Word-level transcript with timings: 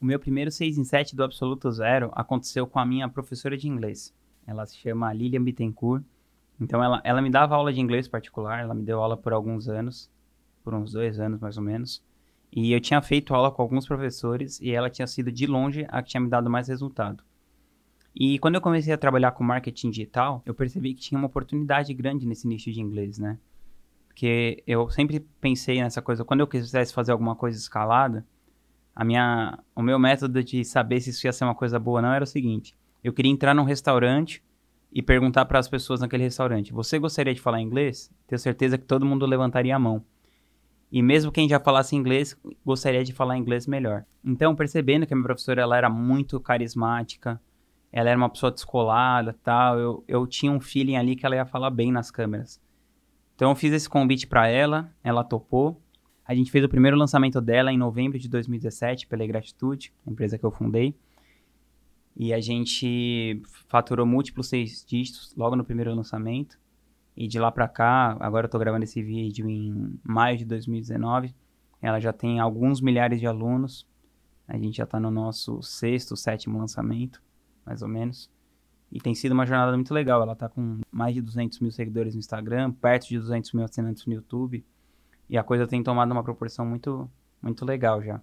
O 0.00 0.04
meu 0.04 0.20
primeiro 0.20 0.48
6 0.48 0.78
em 0.78 0.84
7 0.84 1.16
do 1.16 1.24
Absoluto 1.24 1.72
Zero 1.72 2.12
aconteceu 2.14 2.68
com 2.68 2.78
a 2.78 2.86
minha 2.86 3.08
professora 3.08 3.56
de 3.56 3.66
inglês. 3.66 4.14
Ela 4.46 4.64
se 4.64 4.76
chama 4.76 5.12
Lilian 5.12 5.42
Bittencourt. 5.42 6.04
Então, 6.60 6.82
ela, 6.82 7.00
ela 7.02 7.20
me 7.20 7.28
dava 7.30 7.56
aula 7.56 7.72
de 7.72 7.80
inglês 7.80 8.06
particular, 8.06 8.60
ela 8.60 8.74
me 8.74 8.84
deu 8.84 9.00
aula 9.00 9.16
por 9.16 9.32
alguns 9.32 9.68
anos, 9.68 10.08
por 10.62 10.72
uns 10.72 10.92
dois 10.92 11.18
anos 11.18 11.40
mais 11.40 11.56
ou 11.56 11.64
menos. 11.64 12.00
E 12.52 12.72
eu 12.72 12.80
tinha 12.80 13.02
feito 13.02 13.34
aula 13.34 13.50
com 13.50 13.60
alguns 13.60 13.86
professores 13.86 14.60
e 14.60 14.70
ela 14.70 14.88
tinha 14.88 15.06
sido 15.06 15.32
de 15.32 15.46
longe 15.46 15.84
a 15.88 16.00
que 16.00 16.10
tinha 16.10 16.20
me 16.20 16.28
dado 16.28 16.48
mais 16.48 16.68
resultado. 16.68 17.24
E 18.14 18.38
quando 18.38 18.54
eu 18.54 18.60
comecei 18.60 18.92
a 18.92 18.98
trabalhar 18.98 19.32
com 19.32 19.42
marketing 19.42 19.90
digital, 19.90 20.42
eu 20.46 20.54
percebi 20.54 20.94
que 20.94 21.00
tinha 21.00 21.18
uma 21.18 21.26
oportunidade 21.26 21.92
grande 21.92 22.26
nesse 22.26 22.46
nicho 22.46 22.70
de 22.70 22.80
inglês, 22.80 23.18
né? 23.18 23.38
Porque 24.06 24.62
eu 24.66 24.88
sempre 24.90 25.20
pensei 25.40 25.80
nessa 25.82 26.00
coisa, 26.00 26.24
quando 26.24 26.40
eu 26.40 26.46
quisesse 26.46 26.92
fazer 26.92 27.12
alguma 27.12 27.36
coisa 27.36 27.58
escalada, 27.58 28.24
a 28.98 29.04
minha, 29.04 29.56
o 29.76 29.80
meu 29.80 29.96
método 29.96 30.42
de 30.42 30.64
saber 30.64 31.00
se 31.00 31.10
isso 31.10 31.24
ia 31.24 31.32
ser 31.32 31.44
uma 31.44 31.54
coisa 31.54 31.78
boa 31.78 32.00
ou 32.00 32.02
não 32.02 32.12
era 32.12 32.24
o 32.24 32.26
seguinte: 32.26 32.76
eu 33.02 33.12
queria 33.12 33.30
entrar 33.30 33.54
num 33.54 33.62
restaurante 33.62 34.42
e 34.92 35.00
perguntar 35.00 35.44
para 35.44 35.60
as 35.60 35.68
pessoas 35.68 36.00
naquele 36.00 36.24
restaurante: 36.24 36.72
você 36.72 36.98
gostaria 36.98 37.32
de 37.32 37.40
falar 37.40 37.60
inglês? 37.60 38.12
Tenho 38.26 38.40
certeza 38.40 38.76
que 38.76 38.84
todo 38.84 39.06
mundo 39.06 39.24
levantaria 39.24 39.76
a 39.76 39.78
mão. 39.78 40.04
E 40.90 41.00
mesmo 41.00 41.30
quem 41.30 41.48
já 41.48 41.60
falasse 41.60 41.94
inglês, 41.94 42.36
gostaria 42.66 43.04
de 43.04 43.12
falar 43.12 43.38
inglês 43.38 43.68
melhor. 43.68 44.04
Então, 44.24 44.56
percebendo 44.56 45.06
que 45.06 45.14
a 45.14 45.16
minha 45.16 45.26
professora 45.26 45.62
ela 45.62 45.76
era 45.76 45.88
muito 45.88 46.40
carismática, 46.40 47.40
ela 47.92 48.10
era 48.10 48.18
uma 48.18 48.28
pessoa 48.28 48.50
descolada 48.50 49.32
tal, 49.44 49.78
eu, 49.78 50.04
eu 50.08 50.26
tinha 50.26 50.50
um 50.50 50.58
feeling 50.58 50.96
ali 50.96 51.14
que 51.14 51.24
ela 51.24 51.36
ia 51.36 51.46
falar 51.46 51.70
bem 51.70 51.92
nas 51.92 52.10
câmeras. 52.10 52.60
Então, 53.36 53.50
eu 53.50 53.54
fiz 53.54 53.72
esse 53.72 53.88
convite 53.88 54.26
para 54.26 54.48
ela, 54.48 54.90
ela 55.04 55.22
topou. 55.22 55.80
A 56.28 56.34
gente 56.34 56.50
fez 56.50 56.62
o 56.62 56.68
primeiro 56.68 56.94
lançamento 56.94 57.40
dela 57.40 57.72
em 57.72 57.78
novembro 57.78 58.18
de 58.18 58.28
2017 58.28 59.06
pela 59.06 59.26
Gratitude, 59.26 59.94
empresa 60.06 60.36
que 60.36 60.44
eu 60.44 60.50
fundei. 60.50 60.94
E 62.14 62.34
a 62.34 62.40
gente 62.40 63.40
faturou 63.66 64.04
múltiplos 64.04 64.48
seis 64.48 64.84
dígitos 64.86 65.34
logo 65.34 65.56
no 65.56 65.64
primeiro 65.64 65.94
lançamento. 65.94 66.60
E 67.16 67.26
de 67.26 67.38
lá 67.38 67.50
para 67.50 67.66
cá, 67.66 68.14
agora 68.20 68.44
eu 68.44 68.50
tô 68.50 68.58
gravando 68.58 68.84
esse 68.84 69.02
vídeo 69.02 69.48
em 69.48 69.98
maio 70.04 70.36
de 70.36 70.44
2019, 70.44 71.34
ela 71.80 71.98
já 71.98 72.12
tem 72.12 72.38
alguns 72.40 72.82
milhares 72.82 73.20
de 73.20 73.26
alunos. 73.26 73.86
A 74.46 74.58
gente 74.58 74.76
já 74.76 74.84
está 74.84 75.00
no 75.00 75.10
nosso 75.10 75.62
sexto, 75.62 76.14
sétimo 76.14 76.58
lançamento, 76.58 77.22
mais 77.64 77.80
ou 77.80 77.88
menos. 77.88 78.30
E 78.92 79.00
tem 79.00 79.14
sido 79.14 79.32
uma 79.32 79.46
jornada 79.46 79.74
muito 79.74 79.94
legal. 79.94 80.20
Ela 80.20 80.34
está 80.34 80.46
com 80.46 80.80
mais 80.92 81.14
de 81.14 81.22
200 81.22 81.58
mil 81.60 81.70
seguidores 81.70 82.14
no 82.14 82.20
Instagram, 82.20 82.70
perto 82.72 83.08
de 83.08 83.18
200 83.18 83.50
mil 83.54 83.64
assinantes 83.64 84.04
no 84.04 84.12
YouTube. 84.12 84.62
E 85.28 85.36
a 85.36 85.42
coisa 85.42 85.66
tem 85.66 85.82
tomado 85.82 86.10
uma 86.10 86.24
proporção 86.24 86.64
muito, 86.64 87.10
muito 87.42 87.64
legal 87.64 88.02
já. 88.02 88.20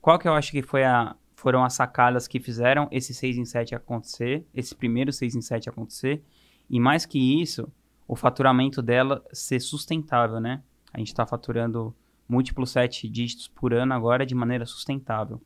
Qual 0.00 0.18
que 0.18 0.28
eu 0.28 0.34
acho 0.34 0.52
que 0.52 0.62
foi 0.62 0.84
a, 0.84 1.16
foram 1.34 1.64
as 1.64 1.72
sacadas 1.72 2.28
que 2.28 2.38
fizeram 2.38 2.86
esse 2.90 3.14
6 3.14 3.38
em 3.38 3.44
7 3.44 3.74
acontecer, 3.74 4.46
esse 4.54 4.74
primeiro 4.74 5.12
6 5.12 5.36
em 5.36 5.40
7 5.40 5.68
acontecer? 5.68 6.22
E 6.68 6.78
mais 6.78 7.06
que 7.06 7.40
isso, 7.40 7.72
o 8.06 8.14
faturamento 8.14 8.82
dela 8.82 9.24
ser 9.32 9.60
sustentável, 9.60 10.40
né? 10.40 10.62
A 10.92 10.98
gente 10.98 11.08
está 11.08 11.26
faturando 11.26 11.94
múltiplos 12.28 12.70
7 12.70 13.08
dígitos 13.08 13.48
por 13.48 13.72
ano 13.72 13.94
agora 13.94 14.26
de 14.26 14.34
maneira 14.34 14.66
sustentável. 14.66 15.40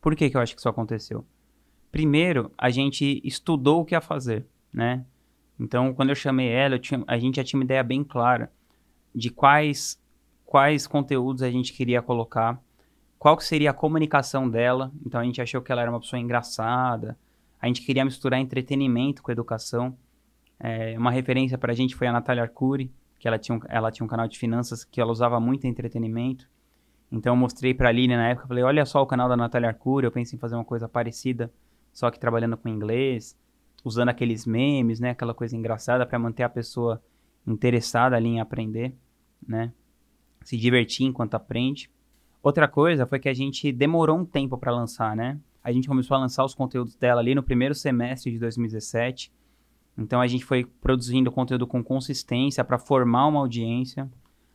Por 0.00 0.16
que, 0.16 0.28
que 0.28 0.36
eu 0.36 0.40
acho 0.40 0.54
que 0.54 0.60
isso 0.60 0.68
aconteceu? 0.68 1.24
Primeiro, 1.92 2.50
a 2.56 2.70
gente 2.70 3.20
estudou 3.24 3.80
o 3.80 3.84
que 3.84 3.94
ia 3.94 4.00
fazer, 4.00 4.46
né? 4.72 5.04
Então, 5.58 5.92
quando 5.92 6.08
eu 6.08 6.14
chamei 6.14 6.48
ela, 6.48 6.76
eu 6.76 6.78
tinha, 6.78 7.04
a 7.06 7.18
gente 7.18 7.36
já 7.36 7.44
tinha 7.44 7.58
uma 7.58 7.64
ideia 7.64 7.82
bem 7.82 8.02
clara 8.02 8.50
de 9.14 9.30
quais 9.30 10.00
quais 10.50 10.84
conteúdos 10.84 11.44
a 11.44 11.50
gente 11.50 11.72
queria 11.72 12.02
colocar, 12.02 12.60
qual 13.20 13.36
que 13.36 13.44
seria 13.44 13.70
a 13.70 13.72
comunicação 13.72 14.50
dela. 14.50 14.90
Então 15.06 15.20
a 15.20 15.24
gente 15.24 15.40
achou 15.40 15.62
que 15.62 15.70
ela 15.70 15.80
era 15.80 15.88
uma 15.88 16.00
pessoa 16.00 16.18
engraçada. 16.18 17.16
A 17.60 17.68
gente 17.68 17.82
queria 17.82 18.04
misturar 18.04 18.40
entretenimento 18.40 19.22
com 19.22 19.30
educação. 19.30 19.96
É, 20.58 20.98
uma 20.98 21.12
referência 21.12 21.56
para 21.56 21.70
a 21.70 21.74
gente 21.74 21.94
foi 21.94 22.08
a 22.08 22.12
Natália 22.12 22.42
Arcuri, 22.42 22.90
que 23.16 23.28
ela 23.28 23.38
tinha, 23.38 23.56
um, 23.56 23.60
ela 23.68 23.92
tinha 23.92 24.04
um 24.04 24.08
canal 24.08 24.26
de 24.26 24.36
finanças 24.36 24.82
que 24.82 25.00
ela 25.00 25.12
usava 25.12 25.38
muito 25.38 25.68
entretenimento. 25.68 26.50
Então 27.12 27.32
eu 27.32 27.36
mostrei 27.36 27.72
para 27.72 27.88
a 27.88 27.92
Lilian 27.92 28.16
na 28.16 28.30
época, 28.30 28.48
falei, 28.48 28.64
olha 28.64 28.84
só 28.84 29.00
o 29.00 29.06
canal 29.06 29.28
da 29.28 29.36
Natália 29.36 29.68
Arcuri, 29.68 30.04
eu 30.04 30.10
pensei 30.10 30.36
em 30.36 30.40
fazer 30.40 30.56
uma 30.56 30.64
coisa 30.64 30.88
parecida, 30.88 31.52
só 31.92 32.10
que 32.10 32.18
trabalhando 32.18 32.56
com 32.56 32.68
inglês, 32.68 33.36
usando 33.84 34.08
aqueles 34.08 34.46
memes, 34.46 34.98
né, 34.98 35.10
aquela 35.10 35.32
coisa 35.32 35.56
engraçada 35.56 36.04
para 36.04 36.18
manter 36.18 36.42
a 36.42 36.48
pessoa 36.48 37.00
interessada 37.46 38.16
ali 38.16 38.28
em 38.28 38.40
aprender, 38.40 38.94
né? 39.46 39.72
se 40.44 40.56
divertir 40.56 41.06
enquanto 41.06 41.34
aprende. 41.34 41.90
Outra 42.42 42.66
coisa 42.66 43.06
foi 43.06 43.18
que 43.18 43.28
a 43.28 43.34
gente 43.34 43.70
demorou 43.72 44.18
um 44.18 44.24
tempo 44.24 44.56
para 44.56 44.72
lançar, 44.72 45.14
né? 45.14 45.38
A 45.62 45.70
gente 45.70 45.88
começou 45.88 46.16
a 46.16 46.20
lançar 46.20 46.44
os 46.44 46.54
conteúdos 46.54 46.96
dela 46.96 47.20
ali 47.20 47.34
no 47.34 47.42
primeiro 47.42 47.74
semestre 47.74 48.32
de 48.32 48.38
2017. 48.38 49.30
Então 49.98 50.20
a 50.20 50.26
gente 50.26 50.44
foi 50.44 50.64
produzindo 50.64 51.30
conteúdo 51.30 51.66
com 51.66 51.84
consistência 51.84 52.64
para 52.64 52.78
formar 52.78 53.26
uma 53.26 53.40
audiência, 53.40 54.10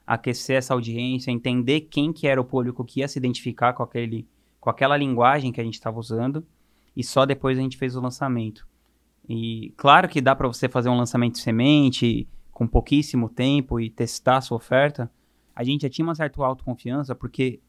aquecer 0.06 0.58
essa 0.58 0.74
audiência, 0.74 1.30
entender 1.30 1.82
quem 1.82 2.12
que 2.12 2.28
era 2.28 2.42
o 2.42 2.46
público 2.46 2.84
que 2.84 3.02
ia 3.02 3.08
se 3.08 3.20
identificar 3.20 3.74
com 3.74 3.84
aquele 3.84 4.28
com 4.60 4.72
aquela 4.72 4.98
linguagem 4.98 5.52
que 5.52 5.62
a 5.62 5.64
gente 5.64 5.76
estava 5.76 6.00
usando 6.00 6.44
e 6.98 7.04
só 7.04 7.24
depois 7.24 7.56
a 7.56 7.62
gente 7.62 7.78
fez 7.78 7.96
o 7.96 8.02
lançamento. 8.02 8.68
E 9.30 9.72
claro 9.78 10.10
que 10.10 10.20
dá 10.20 10.36
para 10.36 10.48
você 10.48 10.68
fazer 10.68 10.90
um 10.90 10.98
lançamento 10.98 11.38
semente 11.38 12.28
com 12.56 12.66
pouquíssimo 12.66 13.28
tempo 13.28 13.82
e 13.82 13.90
testar 13.90 14.38
a 14.38 14.42
sua 14.42 14.56
oferta, 14.56 15.12
a 15.54 15.62
gente 15.62 15.82
já 15.82 15.90
tinha 15.90 16.08
uma 16.08 16.16
certa 16.16 16.42
autoconfiança, 16.42 17.14
porque 17.14 17.60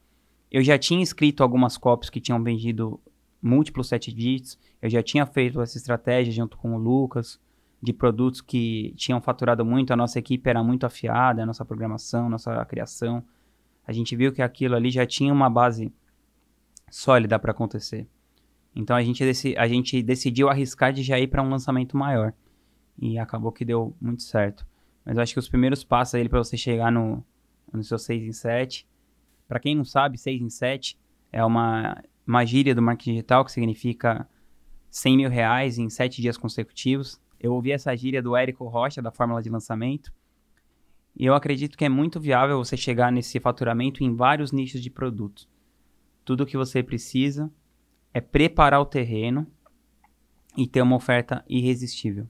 eu 0.48 0.62
já 0.62 0.78
tinha 0.78 1.02
escrito 1.02 1.42
algumas 1.42 1.76
copies 1.76 2.08
que 2.08 2.20
tinham 2.20 2.40
vendido 2.40 3.00
múltiplos 3.42 3.88
sete 3.88 4.12
dígitos, 4.12 4.56
eu 4.80 4.88
já 4.88 5.02
tinha 5.02 5.26
feito 5.26 5.60
essa 5.60 5.76
estratégia 5.76 6.32
junto 6.32 6.56
com 6.56 6.76
o 6.76 6.78
Lucas, 6.78 7.40
de 7.82 7.92
produtos 7.92 8.40
que 8.40 8.94
tinham 8.96 9.20
faturado 9.20 9.64
muito, 9.64 9.92
a 9.92 9.96
nossa 9.96 10.20
equipe 10.20 10.48
era 10.48 10.62
muito 10.62 10.86
afiada, 10.86 11.42
a 11.42 11.46
nossa 11.46 11.64
programação, 11.64 12.30
nossa 12.30 12.64
criação. 12.64 13.24
A 13.84 13.92
gente 13.92 14.14
viu 14.14 14.32
que 14.32 14.40
aquilo 14.40 14.76
ali 14.76 14.90
já 14.90 15.04
tinha 15.04 15.32
uma 15.32 15.50
base 15.50 15.92
sólida 16.88 17.40
para 17.40 17.50
acontecer. 17.50 18.06
Então 18.72 18.94
a 18.94 19.02
gente, 19.02 19.24
a 19.58 19.66
gente 19.66 20.00
decidiu 20.00 20.48
arriscar 20.48 20.92
de 20.92 21.02
já 21.02 21.18
ir 21.18 21.26
para 21.26 21.42
um 21.42 21.50
lançamento 21.50 21.96
maior. 21.96 22.32
E 22.96 23.18
acabou 23.18 23.50
que 23.50 23.64
deu 23.64 23.92
muito 24.00 24.22
certo. 24.22 24.64
Mas 25.06 25.16
eu 25.16 25.22
acho 25.22 25.32
que 25.32 25.38
os 25.38 25.48
primeiros 25.48 25.84
passos 25.84 26.16
aí 26.16 26.28
para 26.28 26.42
você 26.42 26.56
chegar 26.56 26.90
no, 26.90 27.24
no 27.72 27.84
seu 27.84 27.96
6 27.96 28.24
em 28.24 28.32
7. 28.32 28.84
Para 29.46 29.60
quem 29.60 29.76
não 29.76 29.84
sabe, 29.84 30.18
6 30.18 30.42
em 30.42 30.50
7 30.50 30.98
é 31.32 31.44
uma, 31.44 32.02
uma 32.26 32.44
gíria 32.44 32.74
do 32.74 32.82
marketing 32.82 33.12
digital 33.12 33.44
que 33.44 33.52
significa 33.52 34.28
100 34.90 35.16
mil 35.16 35.30
reais 35.30 35.78
em 35.78 35.88
7 35.88 36.20
dias 36.20 36.36
consecutivos. 36.36 37.20
Eu 37.38 37.54
ouvi 37.54 37.70
essa 37.70 37.94
gíria 37.96 38.20
do 38.20 38.34
Érico 38.34 38.66
Rocha, 38.66 39.00
da 39.00 39.12
Fórmula 39.12 39.40
de 39.40 39.48
Lançamento. 39.48 40.12
E 41.14 41.24
eu 41.24 41.34
acredito 41.34 41.78
que 41.78 41.84
é 41.84 41.88
muito 41.88 42.18
viável 42.18 42.58
você 42.58 42.76
chegar 42.76 43.12
nesse 43.12 43.38
faturamento 43.38 44.02
em 44.02 44.12
vários 44.12 44.50
nichos 44.50 44.82
de 44.82 44.90
produtos. 44.90 45.48
Tudo 46.24 46.42
o 46.42 46.46
que 46.46 46.56
você 46.56 46.82
precisa 46.82 47.48
é 48.12 48.20
preparar 48.20 48.80
o 48.80 48.86
terreno 48.86 49.46
e 50.56 50.66
ter 50.66 50.82
uma 50.82 50.96
oferta 50.96 51.44
irresistível. 51.48 52.28